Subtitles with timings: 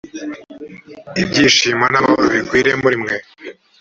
[1.21, 3.15] ibyishimo n’ amahoro bigwire muri mwe